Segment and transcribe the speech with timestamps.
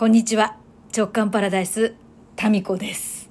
[0.00, 0.56] こんにちは。
[0.96, 1.94] 直感パラダイス
[2.34, 3.28] タミコです。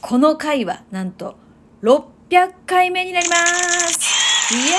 [0.00, 1.36] この回はなんと
[1.82, 4.56] 600回目になります。
[4.56, 4.74] イエー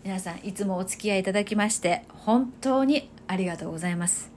[0.00, 0.04] イ。
[0.04, 4.32] 皆さんいつもお付き合いいただきまして本当にありがとうございます。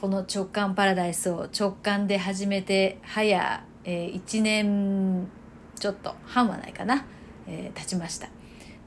[0.00, 5.26] この直感パラダイスを直感で始めて早、えー、1年
[5.80, 7.06] ちょっと半はないかな、
[7.48, 8.28] えー、経ちました。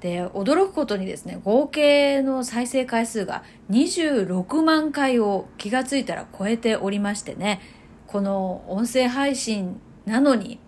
[0.04, 3.42] で驚くことにですね合計の再生回数が
[3.72, 7.62] 26万回を気がついたら超えておりましてね
[8.08, 10.60] この音声配信なのに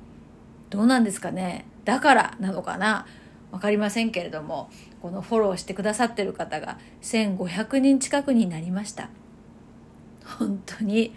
[0.69, 3.07] どうなんですかねだからなのかな
[3.51, 4.69] 分かりませんけれども
[5.01, 9.09] このフォローしてくださってる方が1500人近くになりました。
[10.39, 11.13] 本当に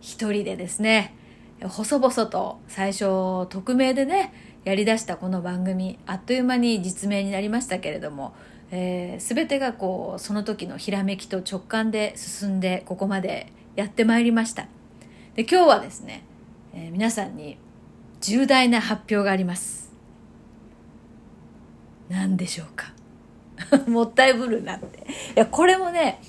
[0.00, 1.14] 一人でですね
[1.62, 4.32] 細々と最初匿名でね
[4.64, 8.34] やりだしたこの番組あっという間に実名になりましたけれども、
[8.70, 14.66] えー、全てがこうその時のひらめきと直感で進んでここまでやってまいりました。
[15.34, 16.24] で今日はですね、
[16.74, 17.56] えー、皆さんに
[18.20, 19.90] 重大な発表があります。
[22.10, 22.92] 何でしょうか。
[23.88, 24.98] もったいぶるなって。
[24.98, 25.02] い
[25.36, 26.20] やこれもね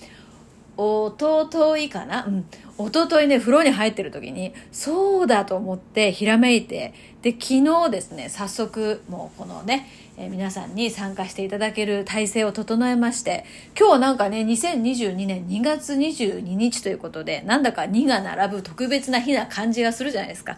[0.78, 2.46] おとといかな、うん、
[2.82, 13.46] おとといね、風呂に入ってる時に、そうだと思ってひらめいて、で、昨日ですね、早速、もうこのね、えー、皆さんに参加していただける体制を整えまして、
[13.80, 20.58] 今日なんかね、2022年2月22日ということで、なんだか2が並ぶ特別な日な感じがするじゃないですか。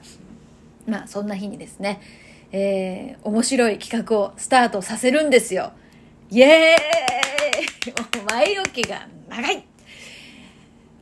[0.88, 2.02] まあ、そんな日にですね、
[2.52, 5.74] えー、面白い企画をスタートさせるんですよ。
[6.30, 7.94] イエーイ
[8.32, 9.64] 前置きが長い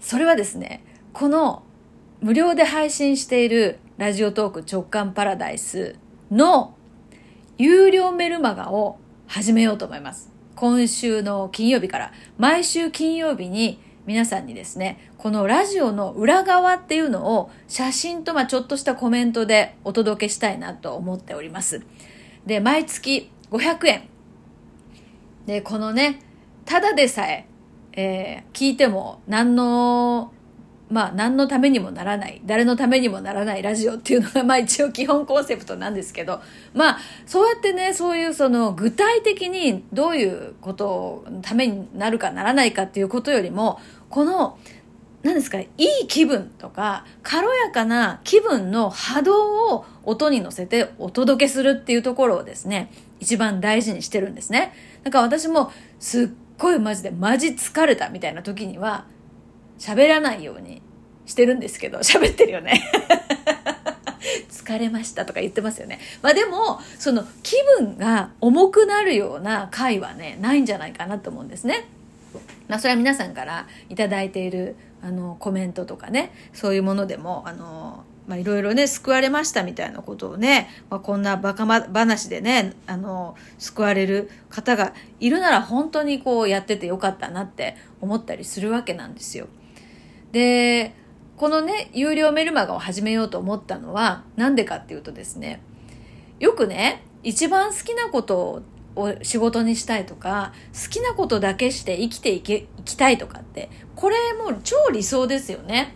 [0.02, 0.81] それはですね、
[1.13, 1.63] この
[2.21, 5.97] 無料で配信しているラジオトーク直感パラダイス
[6.31, 6.75] の
[7.57, 10.31] 有料メルマガを始めようと思います。
[10.55, 21.85] 今週の金曜日から毎週金曜日に皆さんにですね、このラジオの裏側っていうのを写真とまあちょっとしたコメントでお届けしたいなと思っております。
[22.45, 24.03] で、毎月500円。
[25.45, 26.19] で、このね、
[26.66, 27.47] ただでさえ、
[27.94, 30.31] えー、聞いても何の
[30.91, 36.41] まあ何のためにもならない、誰のためにもならないラジオっていうのがまあ一応基本コンセプトなんですけど、
[36.74, 44.59] まあそうやってね、そういうその具体的にどういうことのためになるかならないかっていうことよりも、この
[45.24, 54.74] 何ですか、いい気分とか、軽やかな気分の波動を音に乗せてお届けするっていうところをですね、一番大事にしてるんですね。
[55.03, 59.06] だから私もすっごいマジでマジ疲れたみたいな時には、
[59.81, 60.80] 喋らないように
[61.25, 62.80] してるんですけど、 喋ってるよね。
[64.52, 66.00] 疲れましたとか言ってますよね。
[66.22, 71.88] まあでも、その気分が重くなるような回はね、ないんじゃないかなと思うんですね。
[72.68, 89.48] まあそれは皆さんから頂いているあのコメントとかね、そういうものでも、あの、まあ、いろいろね、救われましたみたいなことをね、まあ、こんなバカ話でね、あの、救われる方がいるなら本当にこうやっててよかったなって思ったりするわけなんですよ。
[90.31, 90.96] で、
[91.38, 95.62] このね、有料メルマガを始めようと思ったのは、なんでかっていうとですね、
[96.40, 98.62] よくね、一番好きなこと
[98.96, 105.96] を仕事にしたいとか、好きなことだけして生きていけ、いきたいとかって、これもう超理想ですよね。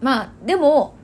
[0.00, 0.94] まあ、でも、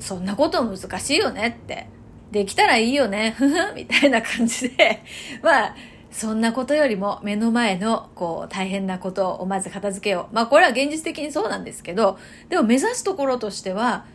[0.00, 1.88] そんなこと難しいよねって。
[2.30, 5.02] できたらいいよね、ふふ、みたいな感じで、
[5.42, 5.76] まあ、
[6.10, 10.34] そんなことよりも目の前のこう大変なことをまず片付けよう。
[10.34, 14.06] まあこれは現実的にそうなんですけど、でも目指すところとしては、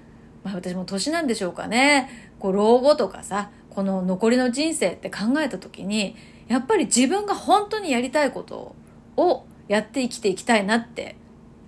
[0.43, 2.09] まあ私も年なんでしょうかね。
[2.39, 6.15] こう老後とかさ、この残りの人生って考えた時に、
[6.47, 8.75] やっぱり自分が本当にやりたいこと
[9.15, 11.15] をやって生きていきたいなって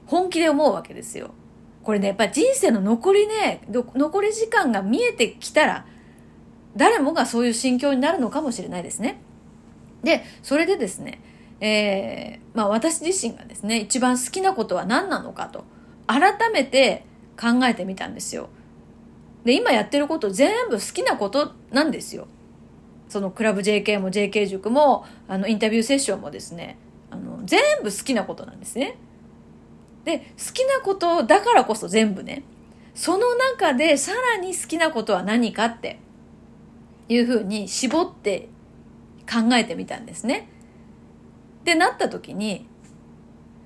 [0.05, 1.31] 本気で思うわけですよ。
[1.83, 5.85] これね、やっぱり人生の残りね、残り時間が見えてきたら、
[6.75, 9.21] 誰もがそういう心境になるのかもしれないですね。
[10.05, 11.19] で、それでですね、
[11.59, 15.65] えー、まあ私自身がですね、一番好きなことは何なのかと、
[16.07, 17.05] 改めて
[17.39, 18.49] 考えてみたんですよ。
[19.43, 22.27] で、今やってること全部好きなことなんですよ。
[23.09, 26.77] そのクラブ JK も JK 塾も、あの、インタビューセッションもですね、
[27.11, 28.97] あの、全部好きなことなんですね。
[30.03, 32.43] で、好きなことだからこそ全部ね、
[32.93, 35.99] その中でさらに好きなことは何かって
[37.09, 38.49] いうふうに絞って
[39.29, 40.49] 考えてみたんですね。
[41.61, 42.67] ってなった時に、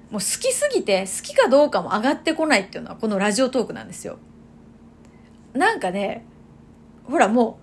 [0.09, 4.17] もう好きすぎて好きかどうかも上がってこないっていうのはこのラジオトークなんですよ。
[5.53, 6.25] なんかね、
[7.03, 7.59] ほらも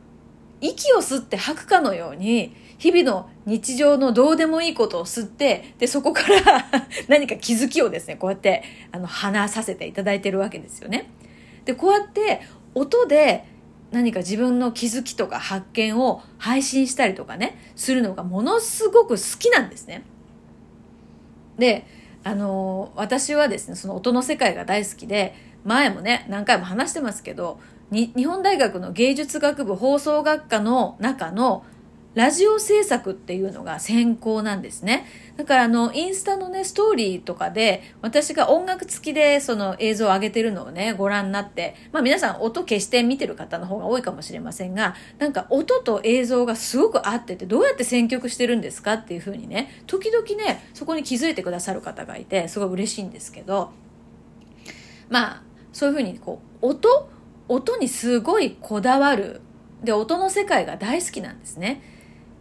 [0.61, 6.67] う息を吸って吐くかのように日々の日常のどうでもいいことを吸ってでそこから
[7.09, 8.63] 何か気づきをですねこうやって
[8.93, 11.11] あの話させていただいてるわけですよね。
[11.65, 12.43] でこうやって
[12.75, 13.45] 音で
[13.93, 20.05] 何か自分の気づきとか発見を配信したりとかねするのがものすごく好きなんですね。
[21.59, 21.87] で
[22.25, 25.35] あの私はですねその音の世界が大好きで
[25.65, 27.61] 前もね何回も話してますけど
[27.91, 31.65] 日本大学の芸術学部放送学科の中の
[32.17, 35.05] ラジオ制作っていうのが専攻なんですね。
[35.37, 53.73] だからあの、インスタのね、ストーリーとかで、私が音楽付きでその映像を上げてるのをね、ご覧になって、まあ皆さん音消して見てる方の方が多いかもしれませんが、なんか音と映像がすごく合ってて、どうやって選曲してるんですかっていうふうにね、時々ね、そこに気づいてくださる方がいて、すごい嬉しいんですけど、
[55.11, 57.11] まあ、そういうふうにこう、音？
[57.49, 59.43] 音にすごいこだわる。
[59.85, 61.83] で、音の世界が大好きなんですね。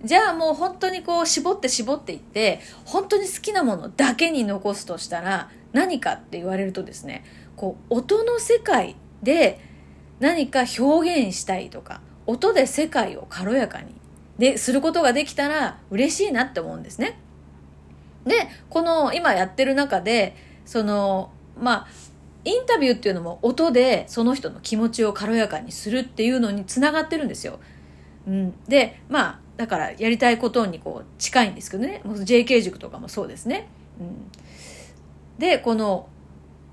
[0.06, 7.26] じゃあもう本当にこう絞って絞っていって本当に好きなものだけに残すとしたら何かって言われるとですね
[7.56, 9.60] こう音の世界で
[10.20, 13.96] 何か表現したいとか音で世界を軽やかに
[14.38, 17.20] ですることができたら嬉しいなって思うんですね。
[18.26, 20.36] でこの今やってる中で
[20.66, 21.88] そのまあ
[22.44, 27.60] インタビューっていうのも音でその人の気持ちを軽やかにするっていうのにつながってるんですよ。
[28.28, 32.02] うん、でまあだからやりたいことにこう近いんですけどね。
[32.04, 33.68] JK 塾とかもそうですね。
[34.00, 34.32] うん、
[35.40, 36.10] でこの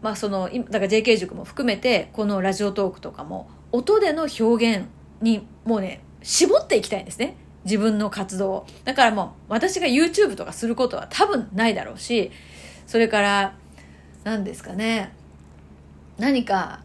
[0.00, 4.86] まあそのだから JK 塾も含めてこのラジオトークとかも音での表現
[5.20, 7.36] にもうね絞っていきたいんですね。
[7.64, 8.66] 自分の活動を。
[8.84, 12.32] だからもう私が YouTube とかすることは多分ないだろうし
[12.88, 13.54] それから
[14.24, 15.12] 何ですかね。
[16.18, 16.80] 何か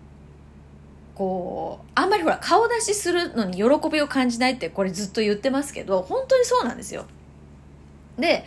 [1.17, 7.07] こうあんまりほら顔出しするのに喜びを感じないってこれずっと言ってますけど本当にそうなんですよ
[8.19, 8.45] で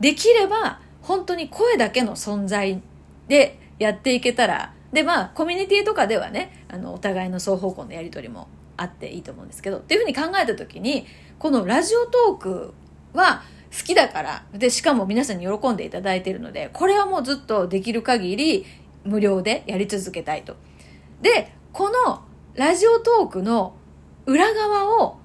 [0.00, 2.82] できれば本当に声だけの存在
[3.26, 11.06] でやっていけたらでまあコミュニティとかではねあのお互いの双方向のやり取りもあっていいと思うんですけどっていうふうに考えた時に
[11.38, 12.74] このラジオトーク
[13.14, 13.44] は
[13.74, 18.66] 好きだからでしかも皆さんに喜んでいただいているのでこれはもうずっとできる限り
[19.04, 20.56] 無料でやり続けたいと。
[21.22, 22.22] でこの
[22.54, 23.74] ラジオトークの
[24.26, 25.18] 裏側を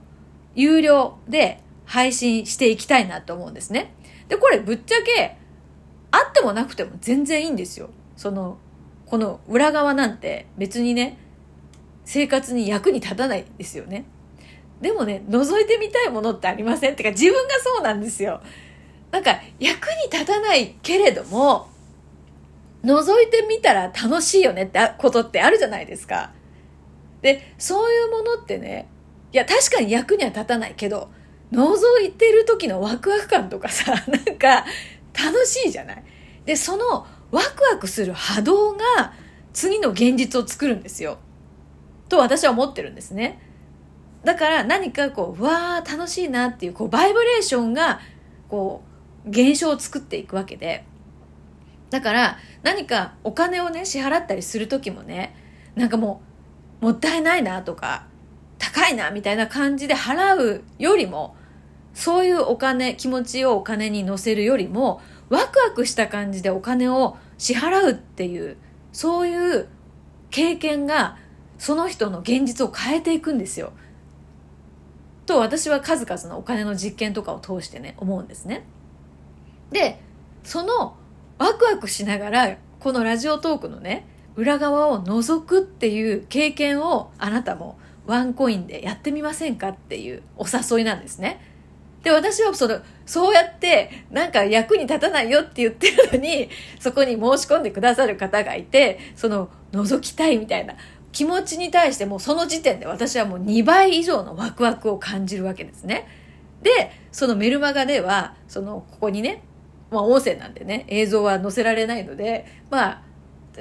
[0.53, 3.93] 有料で配信していきたいなと思うんですね。
[4.27, 5.37] で、これぶっちゃけ
[6.11, 7.89] あってもなくても全然いいんですよ。
[8.15, 8.57] その、
[9.05, 11.17] この裏側なんて別にね、
[12.05, 14.05] 生活に役に立たないですよね。
[14.81, 16.93] でもね、覗いてみたいものってありません？
[16.93, 18.41] ってか自分がそうなんですよ。
[19.11, 21.69] なんか役に立たないけれども、
[22.85, 26.31] 覗いてみたら楽しいよねってことってあるじゃないですか。
[27.21, 28.87] で、そういうものってね、
[29.33, 31.09] いや、確かに役には立たないけど、
[31.51, 34.65] 覗いてる時のワクワク感とかさ、 なんか
[35.13, 36.03] 楽しいじゃない？
[36.45, 39.13] で、そのワクワクする波動が
[39.53, 41.17] 次の現実を作るんですよ。
[42.07, 43.39] と私は思ってるんですね。
[44.23, 47.99] だから何かこう、わー楽しいなっていう、こう、バイブレーションが、
[48.49, 48.81] こ
[49.25, 50.83] う、現象を作っていくわけで、
[51.89, 55.35] だから何かお金をね支払ったりする時もね
[55.75, 56.21] なんかも
[56.81, 58.05] うもったいないなとか
[58.57, 61.35] 高いなみたいな感じで払うよりも
[61.93, 68.57] そういうお金気持ちをお金に乗せるよりもワクワクした感じでお金を支払うっていう
[68.91, 69.67] そういう
[70.29, 71.17] 経験が
[71.57, 73.71] その人の現実を変えていくんですよ。
[75.25, 78.65] と私は数々のお金の実験とかを通してね思うんですね。
[79.71, 80.01] で
[80.43, 80.95] その
[81.37, 91.41] ワクワクしながらこのラジオトークのね裏側を覗くっていう経験をあなたもワンコインでやってみませんかっていうお誘いなんですね。
[92.03, 96.49] で、私はその、そうやって、なんか役に立たないよって言ってるのに、
[96.79, 100.75] そこに申し込んでくださる方がいて、その、覗きたいみたいな
[101.11, 106.07] 気持ちに対してもその時点で私はもう2倍以上のワクワクを感じるわけですね。
[106.61, 109.41] で、そのメルマガでは、その、ここにね、
[109.91, 113.01] まあ音声なんでね、映像は載せられないので、まあ、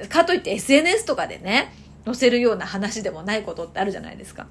[0.09, 1.73] かといって SNS とかでね、
[2.04, 4.47] 載せるような話でもないことってあるじゃないですか。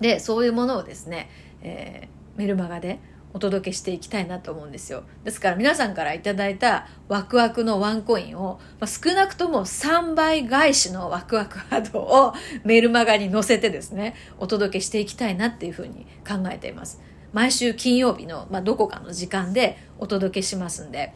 [0.00, 1.30] で、そういうものをですね、
[1.62, 2.98] えー、メルマガで
[3.32, 5.02] お届けしていきたいなと思うんですよ。
[5.24, 17.00] ですから皆さんからいいたワクワクのワンコインを、まあ、少なくとも3倍返しのワクワクハードをメルマガに載せてですね、お届けしていきたいなっていうふうに考えています。
[17.34, 21.12] 毎週金曜日の、まあ、どこかの時間でお届けしますんで、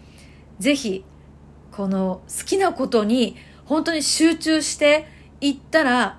[0.58, 1.04] ぜひ、
[1.70, 5.06] この好きなことに本当に集中して
[5.40, 6.18] いったら、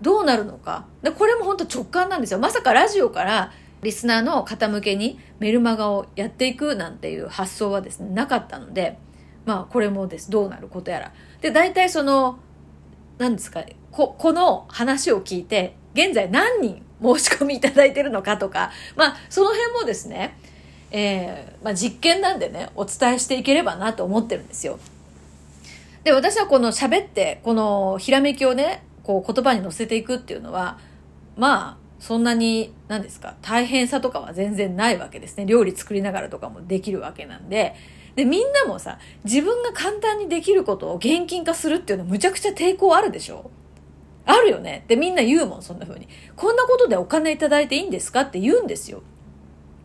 [0.00, 0.86] どうなるのか。
[1.02, 2.38] でこれも本当直感なんですよ。
[2.38, 8.98] まさかラジオからリスナーの方向けにメルマガをやっていくなんていう発想はですねなかったので
[9.44, 10.30] まあこれもです。
[10.30, 11.12] どうなることやら。
[11.40, 12.38] で大体その
[13.18, 18.70] 何ですかここの話を聞いて現在何人申し込みいただいてるのかとか。
[18.96, 20.36] まあその辺もですね
[20.92, 24.78] えーまあ、実験なんでねお伝えしていければなと思ってるんですよ。
[26.04, 30.78] で私はこの喋ってこのひらめきをねこう言葉に乗せていくっていうのは
[31.36, 35.46] まあそんなに何ですか大変さとかは全然ないわけですね。
[35.46, 37.74] 料理作りながらとかもできるわけなんで。
[38.14, 43.50] でみんなもさ自分が簡単にできることを現金化するっていうのむちゃくちゃ抵抗あるでしょ。
[44.24, 44.82] あるよね。
[44.84, 46.08] ってみんな言うもんそんな風に。
[46.36, 49.02] こんなことでお金いただいていいんですかって言うんですよ。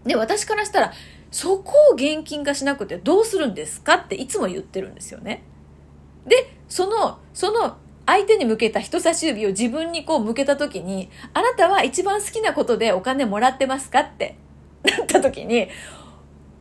[0.05, 0.93] で私からしたら
[1.31, 5.43] そこを現金化しなくてどうするんですかっていつも言ってるんですよね。
[6.25, 7.77] でそのその
[8.07, 14.37] 相手に向けた人差し指を自分にこう向けた時に、あなたは一番好きなことでお金もらってますかって
[14.85, 15.67] なった時に、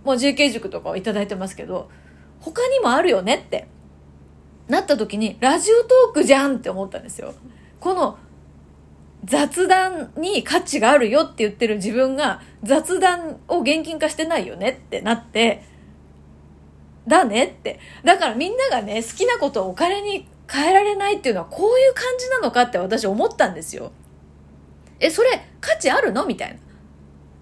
[0.04, 1.88] もう JK 塾とかをいただいてますけど、
[2.40, 3.68] 他にもあるよねって
[4.66, 7.32] なった時に、ラジオトークじゃんって思ったんですよ。
[7.80, 8.18] この
[9.24, 15.64] 雑談に価値があるよって言ってる自分が雑談を現金化してないよねってなって、
[17.06, 17.80] だねって。
[18.04, 23.92] だからみんながね、好きなことをお金に変えられないっていうのはこういう感じなのかって私思ったんですよ。
[25.00, 26.58] え、それ価値あるのみたいな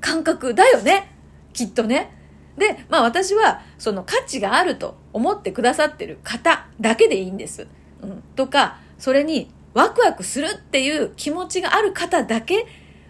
[0.00, 1.16] 感覚だよね
[1.52, 2.10] きっとね。
[2.56, 7.66] で、まあ私はその価値があると思ってくださってる方だけでいいんです。
[8.02, 8.22] うん。
[8.36, 12.66] とか、それにワクワクするっていう気持ちがある方だけ、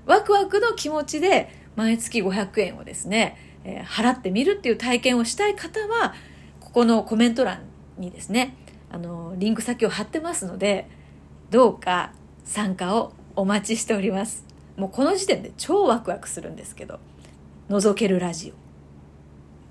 [0.07, 6.15] ワクワクの気持ちで毎月500円をですね、えー、払ってみるっていう体験をしたい方は、
[6.61, 7.61] ここのコメント欄
[7.99, 8.57] にですね、
[8.91, 10.89] あのリンク先を貼ってますので
[11.51, 12.13] どうか
[12.45, 14.45] 参加をお待ちしております。
[14.77, 16.99] もうこの時点で超ワクワクするんですけど
[17.71, 18.64] 覗けるラジオ。